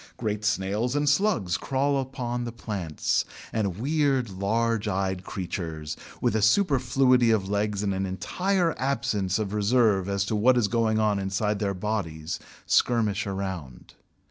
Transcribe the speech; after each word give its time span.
Great 0.17 0.43
snails 0.43 0.95
and 0.95 1.07
slugs 1.07 1.57
crawl 1.57 1.99
upon 2.01 2.43
the 2.43 2.51
plants, 2.51 3.23
and 3.53 3.77
weird 3.77 4.31
large 4.31 4.87
eyed 4.87 5.23
creatures, 5.23 5.95
with 6.19 6.35
a 6.35 6.41
superfluity 6.41 7.29
of 7.29 7.47
legs 7.49 7.83
and 7.83 7.93
an 7.93 8.07
entire 8.07 8.73
absence 8.79 9.37
of 9.37 9.53
reserve 9.53 10.09
as 10.09 10.25
to 10.25 10.35
what 10.35 10.57
is 10.57 10.67
going 10.67 10.97
on 10.97 11.19
inside 11.19 11.59
their 11.59 11.75
bodies, 11.75 12.39
skirmish 12.65 13.27
around. 13.27 13.93